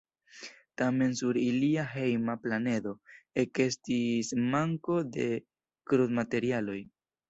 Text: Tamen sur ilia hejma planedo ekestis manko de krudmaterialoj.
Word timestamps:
Tamen 0.81 1.11
sur 1.19 1.39
ilia 1.41 1.83
hejma 1.91 2.37
planedo 2.47 2.95
ekestis 3.45 4.35
manko 4.51 5.01
de 5.15 5.33
krudmaterialoj. 5.91 6.85